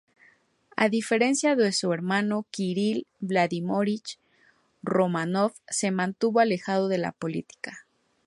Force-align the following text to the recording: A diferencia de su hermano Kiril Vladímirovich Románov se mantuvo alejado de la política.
A 0.75 0.89
diferencia 0.89 1.55
de 1.55 1.71
su 1.71 1.93
hermano 1.93 2.47
Kiril 2.49 3.05
Vladímirovich 3.19 4.17
Románov 4.81 5.53
se 5.69 5.91
mantuvo 5.91 6.39
alejado 6.39 6.87
de 6.87 6.97
la 6.97 7.11
política. 7.11 7.85